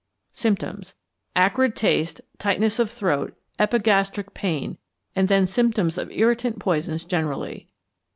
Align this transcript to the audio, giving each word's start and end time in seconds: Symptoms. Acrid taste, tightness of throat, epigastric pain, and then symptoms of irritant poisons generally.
Symptoms. 0.31 0.95
Acrid 1.35 1.75
taste, 1.75 2.21
tightness 2.39 2.79
of 2.79 2.89
throat, 2.89 3.37
epigastric 3.59 4.33
pain, 4.33 4.79
and 5.15 5.27
then 5.27 5.45
symptoms 5.45 5.95
of 5.95 6.09
irritant 6.09 6.57
poisons 6.57 7.05
generally. 7.05 7.69